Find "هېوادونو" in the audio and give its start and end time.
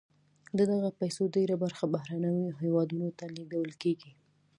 2.61-3.07